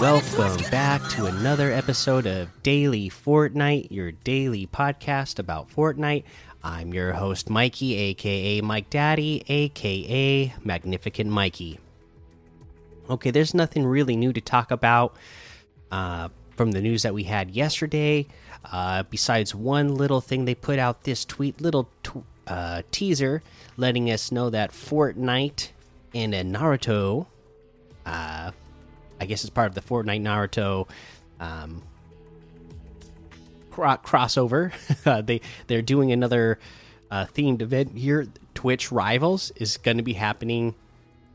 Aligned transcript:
Welcome 0.00 0.70
back 0.70 1.08
to 1.10 1.26
another 1.26 1.72
episode 1.72 2.24
of 2.24 2.48
Daily 2.62 3.10
Fortnite, 3.10 3.88
your 3.90 4.12
daily 4.12 4.68
podcast 4.68 5.40
about 5.40 5.68
Fortnite. 5.68 6.22
I'm 6.62 6.94
your 6.94 7.12
host, 7.12 7.50
Mikey, 7.50 7.94
aka 7.96 8.60
Mike 8.60 8.90
Daddy, 8.90 9.42
aka 9.48 10.54
Magnificent 10.62 11.30
Mikey. 11.30 11.80
Okay, 13.10 13.32
there's 13.32 13.54
nothing 13.54 13.84
really 13.84 14.14
new 14.14 14.32
to 14.32 14.40
talk 14.40 14.70
about 14.70 15.16
uh, 15.90 16.28
from 16.56 16.70
the 16.70 16.80
news 16.80 17.02
that 17.02 17.12
we 17.12 17.24
had 17.24 17.50
yesterday, 17.50 18.26
uh, 18.70 19.02
besides 19.02 19.52
one 19.54 19.94
little 19.96 20.20
thing 20.20 20.44
they 20.44 20.54
put 20.54 20.78
out 20.78 21.02
this 21.02 21.24
tweet, 21.24 21.60
little 21.60 21.88
uh, 22.46 22.82
teaser 22.92 23.42
letting 23.76 24.10
us 24.10 24.30
know 24.30 24.48
that 24.50 24.70
Fortnite 24.70 25.70
and 26.14 26.34
a 26.34 26.42
Naruto 26.42 27.26
uh, 28.08 28.50
I 29.20 29.26
guess 29.26 29.42
it's 29.44 29.50
part 29.50 29.68
of 29.68 29.74
the 29.74 29.80
Fortnite 29.80 30.22
Naruto 30.22 30.88
um, 31.40 31.82
cro 33.70 33.96
crossover. 33.96 34.72
Uh, 35.06 35.22
they 35.22 35.40
they're 35.68 35.80
doing 35.80 36.12
another 36.12 36.58
uh, 37.10 37.24
themed 37.34 37.62
event 37.62 37.96
here. 37.96 38.26
Twitch 38.54 38.92
Rivals 38.92 39.52
is 39.56 39.78
going 39.78 39.96
to 39.96 40.02
be 40.02 40.12
happening 40.12 40.74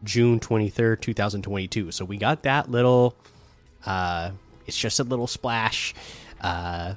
June 0.04 0.40
twenty 0.40 0.70
third, 0.70 1.02
two 1.02 1.14
thousand 1.14 1.42
twenty 1.44 1.68
two. 1.68 1.92
So 1.92 2.06
we 2.06 2.18
got 2.18 2.44
that 2.44 2.70
little. 2.70 3.16
Uh, 3.86 4.32
it's 4.68 4.78
just 4.78 5.00
a 5.00 5.04
little 5.04 5.28
splash, 5.28 5.94
uh, 6.42 6.94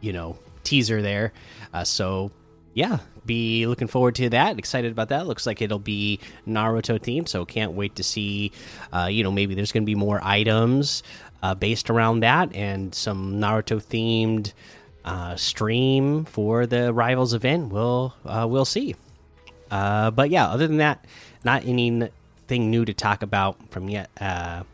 you 0.00 0.12
know, 0.12 0.38
teaser 0.62 1.00
there. 1.00 1.32
Uh, 1.72 1.84
so 1.84 2.30
yeah, 2.74 2.98
be 3.24 3.66
looking 3.66 3.88
forward 3.88 4.16
to 4.16 4.28
that. 4.30 4.58
Excited 4.58 4.92
about 4.92 5.08
that. 5.08 5.26
Looks 5.26 5.46
like 5.46 5.62
it'll 5.62 5.78
be 5.78 6.18
Naruto 6.46 6.98
themed, 6.98 7.28
so 7.28 7.44
can't 7.44 7.72
wait 7.72 7.96
to 7.96 8.02
see. 8.02 8.52
Uh, 8.92 9.08
you 9.10 9.22
know, 9.22 9.30
maybe 9.30 9.54
there's 9.54 9.72
going 9.72 9.84
to 9.84 9.86
be 9.86 9.94
more 9.94 10.20
items 10.22 11.02
uh, 11.42 11.54
based 11.54 11.88
around 11.88 12.20
that 12.20 12.54
and 12.54 12.94
some 12.94 13.40
Naruto 13.40 13.82
themed 13.82 14.52
uh, 15.04 15.36
stream 15.36 16.24
for 16.24 16.66
the 16.66 16.92
Rivals 16.92 17.32
event. 17.32 17.72
We'll 17.72 18.14
uh, 18.24 18.46
we'll 18.48 18.64
see. 18.64 18.96
Uh, 19.70 20.10
but 20.10 20.30
yeah, 20.30 20.48
other 20.48 20.66
than 20.66 20.78
that, 20.78 21.04
not 21.44 21.64
anything 21.64 22.70
new 22.70 22.84
to 22.84 22.92
talk 22.92 23.22
about 23.22 23.56
from 23.70 23.88
yet 23.88 24.10
uh, 24.20 24.64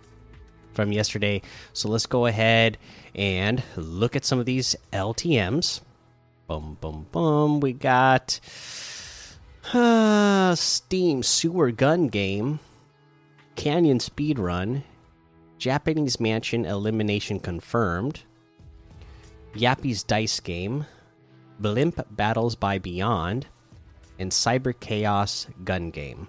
from 0.72 0.92
yesterday. 0.92 1.42
So 1.74 1.88
let's 1.88 2.06
go 2.06 2.26
ahead 2.26 2.78
and 3.14 3.62
look 3.76 4.16
at 4.16 4.24
some 4.24 4.38
of 4.38 4.46
these 4.46 4.74
LTM's. 4.92 5.82
Boom, 6.50 6.76
boom, 6.80 7.06
boom. 7.12 7.60
We 7.60 7.72
got 7.72 8.40
uh, 9.72 10.52
Steam 10.56 11.22
Sewer 11.22 11.70
Gun 11.70 12.08
Game, 12.08 12.58
Canyon 13.54 14.00
Speed 14.00 14.36
Run, 14.36 14.82
Japanese 15.58 16.18
Mansion 16.18 16.64
Elimination 16.64 17.38
Confirmed, 17.38 18.22
Yappy's 19.54 20.02
Dice 20.02 20.40
Game, 20.40 20.86
Blimp 21.60 22.04
Battles 22.16 22.56
by 22.56 22.80
Beyond, 22.80 23.46
and 24.18 24.32
Cyber 24.32 24.74
Chaos 24.80 25.46
Gun 25.62 25.92
Game. 25.92 26.26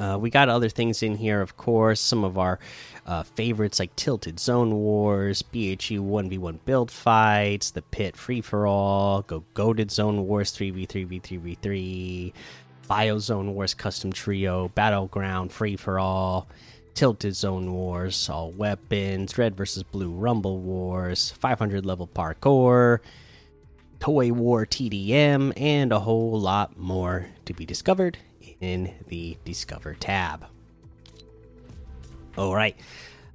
Uh, 0.00 0.16
we 0.18 0.30
got 0.30 0.48
other 0.48 0.70
things 0.70 1.02
in 1.02 1.14
here, 1.16 1.42
of 1.42 1.58
course. 1.58 2.00
Some 2.00 2.24
of 2.24 2.38
our 2.38 2.58
uh, 3.04 3.22
favorites 3.22 3.78
like 3.78 3.94
Tilted 3.96 4.40
Zone 4.40 4.74
Wars, 4.76 5.42
BHE 5.42 5.98
1v1 5.98 6.60
build 6.64 6.90
fights, 6.90 7.70
The 7.70 7.82
Pit 7.82 8.16
Free 8.16 8.40
for 8.40 8.66
All, 8.66 9.20
Go 9.22 9.44
Goated 9.54 9.90
Zone 9.90 10.26
Wars 10.26 10.52
3v3v3v3, 10.52 12.32
Biozone 12.88 13.52
Wars 13.52 13.74
Custom 13.74 14.10
Trio, 14.10 14.68
Battleground 14.68 15.52
Free 15.52 15.76
for 15.76 15.98
All, 15.98 16.48
Tilted 16.94 17.36
Zone 17.36 17.70
Wars, 17.70 18.30
All 18.30 18.52
Weapons, 18.52 19.36
Red 19.36 19.54
vs. 19.54 19.82
Blue 19.82 20.10
Rumble 20.10 20.60
Wars, 20.60 21.30
500 21.32 21.84
level 21.84 22.06
parkour, 22.06 23.00
Toy 23.98 24.32
War 24.32 24.64
TDM, 24.64 25.52
and 25.58 25.92
a 25.92 26.00
whole 26.00 26.40
lot 26.40 26.78
more 26.78 27.26
to 27.44 27.52
be 27.52 27.66
discovered 27.66 28.16
in 28.60 28.92
the 29.08 29.36
Discover 29.44 29.94
tab. 29.94 30.46
All 32.36 32.54
right. 32.54 32.76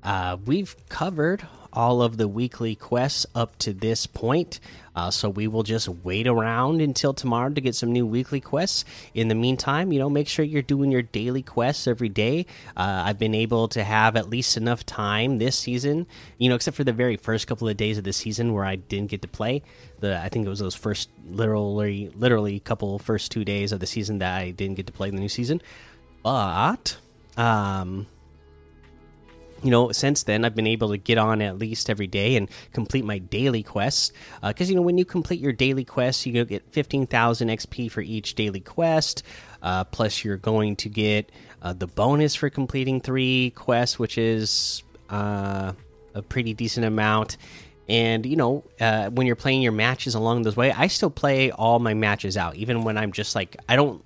Uh, 0.04 0.38
we've 0.46 0.76
covered 0.90 1.46
all 1.76 2.02
of 2.02 2.18
the 2.18 2.28
weekly 2.28 2.76
quests 2.76 3.26
up 3.36 3.58
to 3.60 3.74
this 3.74 4.08
point. 4.08 4.60
Uh, 4.96 5.12
so 5.12 5.30
we 5.30 5.46
will 5.46 5.64
just 5.64 5.90
wait 5.90 6.26
around 6.26 6.80
until 6.80 7.14
tomorrow 7.14 7.50
to 7.50 7.60
get 7.60 7.76
some 7.76 7.92
new 7.92 8.06
weekly 8.06 8.40
quests. 8.40 8.86
In 9.14 9.28
the 9.28 9.36
meantime, 9.36 9.92
you 9.92 10.00
know, 10.00 10.10
make 10.10 10.28
sure 10.28 10.46
you're 10.46 10.62
doing 10.62 10.90
your 10.90 11.02
daily 11.02 11.42
quests 11.42 11.86
every 11.86 12.08
day. 12.08 12.46
Uh, 12.78 13.04
I've 13.06 13.20
been 13.20 13.36
able 13.36 13.68
to 13.70 13.84
have 13.84 14.16
at 14.16 14.30
least 14.30 14.56
enough 14.56 14.86
time 14.86 15.38
this 15.38 15.58
season, 15.58 16.08
you 16.38 16.48
know, 16.48 16.56
except 16.56 16.78
for 16.78 16.86
the 16.86 16.94
very 16.94 17.18
first 17.18 17.46
couple 17.46 17.68
of 17.68 17.76
days 17.76 17.98
of 17.98 18.06
the 18.06 18.14
season 18.14 18.54
where 18.54 18.64
I 18.64 18.78
didn't 18.78 19.12
get 19.12 19.22
to 19.24 19.28
play. 19.28 19.64
The 20.00 20.18
I 20.18 20.30
think 20.30 20.46
it 20.46 20.50
was 20.50 20.60
those 20.60 20.76
first 20.76 21.10
literally, 21.30 22.10
literally 22.16 22.60
couple 22.62 22.98
first 23.00 23.32
two 23.32 23.44
days 23.44 23.74
of 23.74 23.82
the 23.82 23.88
season 23.88 24.20
that 24.20 24.38
I 24.38 24.52
didn't 24.52 24.76
get 24.76 24.88
to 24.88 24.94
play 24.94 25.10
in 25.10 25.16
the 25.16 25.22
new 25.22 25.30
season. 25.30 25.62
But 26.24 26.98
um 27.38 28.08
you 29.64 29.72
know, 29.72 29.92
since 29.92 30.24
then, 30.24 30.46
I've 30.46 30.56
been 30.56 30.68
able 30.68 30.90
to 30.90 30.98
get 30.98 31.18
on 31.18 31.42
at 31.42 31.58
least 31.58 31.90
every 31.90 32.08
day 32.08 32.36
and 32.36 32.50
complete 32.74 33.06
my 33.06 33.18
daily 33.18 33.64
quests. 33.64 34.12
Because, 34.44 34.68
uh, 34.68 34.70
you 34.70 34.76
know, 34.76 34.82
when 34.82 34.98
you 34.98 35.06
complete 35.06 35.40
your 35.40 35.54
daily 35.54 35.84
quests, 35.84 36.26
you 36.26 36.46
get 36.46 36.72
15,000 36.72 37.48
XP 37.50 37.92
for 37.92 38.02
each 38.02 38.36
daily 38.36 38.60
quest. 38.60 39.24
Uh, 39.62 39.84
plus, 39.84 40.24
you're 40.24 40.38
going 40.38 40.76
to 40.78 40.90
get 40.90 41.32
uh, 41.62 41.74
the 41.74 41.88
bonus 41.88 42.36
for 42.36 42.50
completing 42.50 43.02
three 43.02 43.52
quests, 43.56 43.98
which 43.98 44.18
is 44.18 44.84
uh, 45.10 45.74
a 46.14 46.22
pretty 46.22 46.54
decent 46.54 46.86
amount. 46.86 47.38
And, 47.88 48.26
you 48.26 48.36
know, 48.36 48.64
uh, 48.80 49.10
when 49.10 49.28
you're 49.28 49.36
playing 49.36 49.62
your 49.62 49.72
matches 49.72 50.16
along 50.16 50.44
those 50.44 50.56
way, 50.56 50.72
I 50.72 50.88
still 50.88 51.10
play 51.10 51.52
all 51.52 51.80
my 51.80 51.94
matches 51.94 52.36
out, 52.36 52.56
even 52.56 52.84
when 52.84 52.98
I'm 52.98 53.12
just 53.12 53.36
like, 53.36 53.58
I 53.70 53.76
don't 53.76 54.04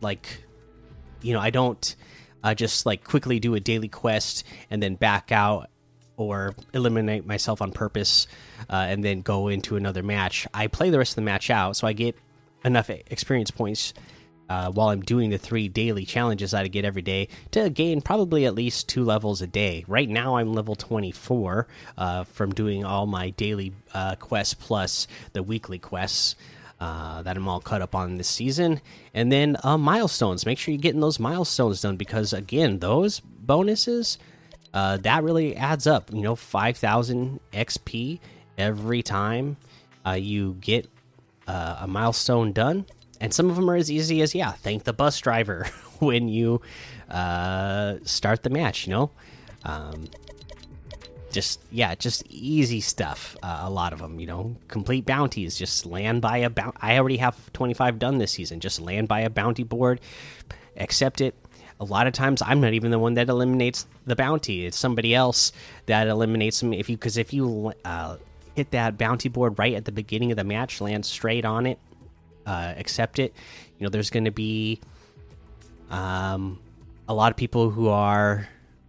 like, 0.00 0.44
you 1.22 1.32
know, 1.32 1.40
I 1.40 1.50
don't 1.50 1.96
uh, 2.42 2.54
just 2.54 2.86
like 2.86 3.04
quickly 3.04 3.40
do 3.40 3.54
a 3.54 3.60
daily 3.60 3.88
quest 3.88 4.44
and 4.70 4.82
then 4.82 4.94
back 4.94 5.32
out 5.32 5.70
or 6.16 6.54
eliminate 6.74 7.24
myself 7.24 7.62
on 7.62 7.72
purpose 7.72 8.26
uh, 8.68 8.86
and 8.88 9.04
then 9.04 9.20
go 9.20 9.48
into 9.48 9.76
another 9.76 10.02
match. 10.02 10.46
I 10.52 10.66
play 10.66 10.90
the 10.90 10.98
rest 10.98 11.12
of 11.12 11.16
the 11.16 11.22
match 11.22 11.48
out, 11.48 11.76
so 11.76 11.86
I 11.86 11.92
get 11.92 12.16
enough 12.64 12.90
experience 12.90 13.50
points 13.50 13.94
uh, 14.48 14.70
while 14.70 14.88
I'm 14.88 15.02
doing 15.02 15.30
the 15.30 15.38
three 15.38 15.68
daily 15.68 16.04
challenges 16.04 16.52
that 16.52 16.64
I 16.64 16.68
get 16.68 16.84
every 16.84 17.02
day 17.02 17.28
to 17.52 17.70
gain 17.70 18.00
probably 18.00 18.46
at 18.46 18.54
least 18.54 18.88
two 18.88 19.04
levels 19.04 19.42
a 19.42 19.46
day. 19.46 19.84
Right 19.86 20.08
now, 20.08 20.36
I'm 20.36 20.52
level 20.52 20.74
24 20.74 21.68
uh, 21.96 22.24
from 22.24 22.52
doing 22.52 22.84
all 22.84 23.06
my 23.06 23.30
daily 23.30 23.72
uh, 23.94 24.16
quests 24.16 24.54
plus 24.54 25.06
the 25.32 25.42
weekly 25.42 25.78
quests 25.78 26.34
uh, 26.80 27.22
that 27.22 27.36
I'm 27.36 27.48
all 27.48 27.60
caught 27.60 27.82
up 27.82 27.94
on 27.94 28.16
this 28.16 28.28
season. 28.28 28.80
And 29.14 29.32
then 29.32 29.56
uh, 29.64 29.78
milestones. 29.78 30.46
Make 30.46 30.58
sure 30.58 30.72
you're 30.72 30.80
getting 30.80 31.00
those 31.00 31.18
milestones 31.18 31.80
done 31.80 31.96
because, 31.96 32.32
again, 32.32 32.78
those 32.78 33.20
bonuses 33.20 34.18
uh, 34.74 34.98
that 34.98 35.24
really 35.24 35.56
adds 35.56 35.86
up. 35.86 36.12
You 36.12 36.22
know, 36.22 36.36
5,000 36.36 37.40
XP 37.52 38.20
every 38.56 39.02
time 39.02 39.56
uh, 40.06 40.12
you 40.12 40.56
get 40.60 40.88
uh, 41.46 41.78
a 41.80 41.88
milestone 41.88 42.52
done. 42.52 42.86
And 43.20 43.34
some 43.34 43.50
of 43.50 43.56
them 43.56 43.68
are 43.68 43.76
as 43.76 43.90
easy 43.90 44.22
as, 44.22 44.34
yeah, 44.34 44.52
thank 44.52 44.84
the 44.84 44.92
bus 44.92 45.18
driver 45.18 45.66
when 45.98 46.28
you 46.28 46.60
start 47.08 48.42
the 48.42 48.50
match, 48.50 48.86
you 48.86 48.92
know? 48.92 49.10
Um, 49.64 50.04
just 51.30 51.60
yeah 51.70 51.94
just 51.94 52.24
easy 52.28 52.80
stuff 52.80 53.36
uh, 53.42 53.60
a 53.62 53.70
lot 53.70 53.92
of 53.92 53.98
them 53.98 54.18
you 54.18 54.26
know? 54.26 54.56
Complete 54.68 55.06
bounties 55.06 55.56
just 55.56 55.86
land 55.86 56.22
by 56.22 56.38
a 56.38 56.50
bounty 56.50 56.76
i 56.80 56.98
already 56.98 57.16
have 57.18 57.52
25 57.52 57.98
done 57.98 58.18
this 58.18 58.32
season 58.32 58.60
just 58.60 58.80
land 58.80 59.08
by 59.08 59.20
a 59.20 59.30
bounty 59.30 59.62
board 59.64 60.00
accept 60.76 61.20
it. 61.20 61.34
A 61.80 61.84
lot 61.84 62.06
of 62.06 62.12
times 62.12 62.42
i'm 62.42 62.60
not 62.60 62.72
even 62.72 62.90
the 62.90 62.98
one 62.98 63.14
that 63.14 63.28
eliminates 63.28 63.86
the 64.06 64.16
bounty 64.16 64.66
it's 64.66 64.76
somebody 64.78 65.14
else 65.14 65.52
that 65.86 66.08
eliminates 66.08 66.60
them 66.60 66.72
if 66.72 66.88
you 66.88 66.96
because 66.96 67.16
if 67.16 67.32
you 67.32 67.72
uh, 67.84 68.16
hit 68.56 68.72
that 68.72 68.98
bounty 68.98 69.28
board 69.28 69.58
right 69.58 69.74
at 69.74 69.84
the 69.84 69.92
beginning 69.92 70.32
of 70.32 70.36
the 70.36 70.44
match 70.44 70.80
land 70.80 71.06
straight 71.06 71.44
on 71.44 71.66
it 71.66 71.78
uh, 72.46 72.74
accept 72.76 73.18
it 73.20 73.32
you 73.78 73.84
know 73.84 73.90
there's 73.90 74.10
going 74.10 74.24
to 74.24 74.32
be 74.32 74.80
um, 75.90 76.58
a 77.08 77.14
lot 77.14 77.30
of 77.30 77.36
people 77.36 77.70
who 77.70 77.88
are 77.88 78.48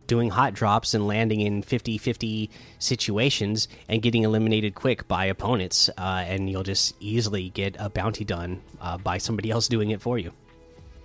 doing 0.09 0.29
hot 0.29 0.53
drops 0.53 0.93
and 0.93 1.07
landing 1.07 1.39
in 1.39 1.61
50 1.61 1.97
50 1.97 2.49
situations 2.79 3.69
and 3.87 4.01
getting 4.01 4.23
eliminated 4.23 4.75
quick 4.75 5.07
by 5.07 5.25
opponents. 5.25 5.89
Uh, 5.97 6.25
and 6.27 6.49
you'll 6.49 6.63
just 6.63 6.95
easily 6.99 7.49
get 7.51 7.77
a 7.79 7.89
bounty 7.89 8.25
done 8.25 8.61
uh, 8.81 8.97
by 8.97 9.17
somebody 9.17 9.49
else 9.49 9.69
doing 9.69 9.91
it 9.91 10.01
for 10.01 10.17
you 10.17 10.33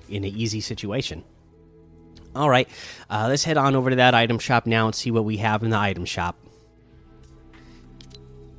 in 0.09 0.25
an 0.25 0.35
easy 0.35 0.61
situation. 0.61 1.23
All 2.35 2.51
right, 2.51 2.69
uh, 3.09 3.27
let's 3.29 3.45
head 3.45 3.56
on 3.56 3.77
over 3.77 3.91
to 3.91 3.97
that 3.97 4.12
item 4.12 4.41
shop 4.41 4.67
now 4.67 4.87
and 4.87 4.95
see 4.95 5.12
what 5.12 5.25
we 5.25 5.37
have 5.37 5.62
in 5.62 5.71
the 5.71 5.79
item 5.79 6.05
shop. 6.05 6.37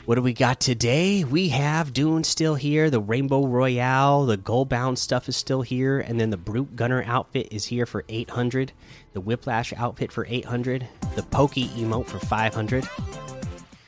What 0.06 0.16
do 0.16 0.22
we 0.22 0.34
got 0.34 0.60
today? 0.60 1.24
We 1.24 1.50
have 1.50 1.92
Dune 1.92 2.24
still 2.24 2.54
here, 2.54 2.92
the 2.92 3.00
Rainbow 3.00 3.48
Royale, 3.48 4.28
the 4.28 4.38
Goldbound 4.38 5.00
stuff 5.00 5.28
is 5.28 5.36
still 5.36 5.64
here, 5.64 6.00
and 6.00 6.20
then 6.20 6.30
the 6.30 6.38
Brute 6.38 6.76
Gunner 6.76 7.04
outfit 7.08 7.48
is 7.50 7.66
here 7.66 7.88
for 7.88 8.06
800, 8.08 8.72
the 9.14 9.20
Whiplash 9.20 9.74
outfit 9.74 10.12
for 10.12 10.28
800, 10.30 10.88
the 11.16 11.24
Pokey 11.24 11.70
emote 11.70 12.06
for 12.06 12.20
500, 12.20 12.88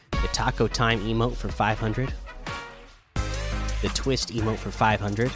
the 0.10 0.28
Taco 0.34 0.68
Time 0.68 1.02
emote 1.02 1.36
for 1.36 1.50
500, 1.50 2.12
the 3.84 3.90
Twist 3.90 4.34
emote 4.34 4.58
for 4.58 4.72
500, 4.72 5.32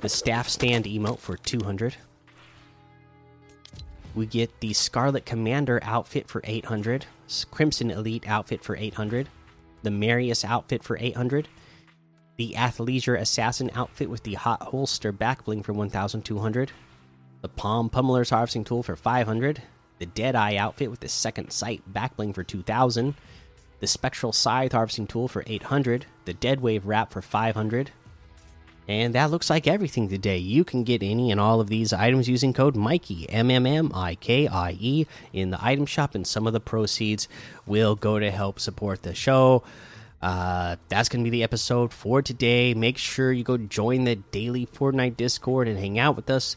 the 0.00 0.08
Staff 0.08 0.48
Stand 0.48 0.84
emote 0.86 1.20
for 1.20 1.36
200. 1.36 1.94
We 4.14 4.26
get 4.26 4.60
the 4.60 4.72
Scarlet 4.72 5.26
Commander 5.26 5.80
outfit 5.82 6.28
for 6.28 6.40
800, 6.44 7.06
Crimson 7.50 7.90
Elite 7.90 8.28
outfit 8.28 8.64
for 8.64 8.76
800, 8.76 9.28
the 9.82 9.90
Marius 9.90 10.44
outfit 10.44 10.82
for 10.82 10.96
800, 10.98 11.48
the 12.36 12.54
Athleisure 12.56 13.18
Assassin 13.18 13.70
outfit 13.74 14.10
with 14.10 14.22
the 14.22 14.34
Hot 14.34 14.62
Holster 14.62 15.12
backbling 15.12 15.64
for 15.64 15.72
1200, 15.72 16.72
the 17.42 17.48
Palm 17.48 17.90
Pummeler's 17.90 18.30
Harvesting 18.30 18.64
Tool 18.64 18.82
for 18.82 18.96
500, 18.96 19.62
the 19.98 20.06
Deadeye 20.06 20.56
outfit 20.56 20.90
with 20.90 21.00
the 21.00 21.08
Second 21.08 21.50
Sight 21.52 21.82
backbling 21.92 22.34
for 22.34 22.44
2000, 22.44 23.14
the 23.80 23.86
Spectral 23.86 24.32
Scythe 24.32 24.72
Harvesting 24.72 25.06
Tool 25.06 25.28
for 25.28 25.44
800, 25.46 26.06
the 26.24 26.34
Dead 26.34 26.60
Wave 26.60 26.86
Wrap 26.86 27.12
for 27.12 27.22
500, 27.22 27.90
and 28.88 29.14
that 29.14 29.30
looks 29.30 29.50
like 29.50 29.66
everything 29.66 30.08
today. 30.08 30.38
You 30.38 30.64
can 30.64 30.82
get 30.82 31.02
any 31.02 31.30
and 31.30 31.38
all 31.38 31.60
of 31.60 31.68
these 31.68 31.92
items 31.92 32.28
using 32.28 32.54
code 32.54 32.74
Mikey, 32.74 33.28
M 33.28 33.50
M 33.50 33.66
M 33.66 33.92
I 33.94 34.14
K 34.14 34.48
I 34.48 34.76
E, 34.80 35.06
in 35.32 35.50
the 35.50 35.62
item 35.62 35.86
shop, 35.86 36.14
and 36.14 36.26
some 36.26 36.46
of 36.46 36.54
the 36.54 36.60
proceeds 36.60 37.28
will 37.66 37.94
go 37.94 38.18
to 38.18 38.30
help 38.30 38.58
support 38.58 39.02
the 39.02 39.14
show. 39.14 39.62
Uh, 40.20 40.74
that's 40.88 41.08
going 41.08 41.22
to 41.22 41.30
be 41.30 41.36
the 41.36 41.44
episode 41.44 41.92
for 41.92 42.22
today. 42.22 42.74
Make 42.74 42.98
sure 42.98 43.30
you 43.30 43.44
go 43.44 43.56
join 43.56 44.02
the 44.02 44.16
daily 44.16 44.66
Fortnite 44.66 45.16
Discord 45.16 45.68
and 45.68 45.78
hang 45.78 45.98
out 45.98 46.16
with 46.16 46.28
us. 46.28 46.56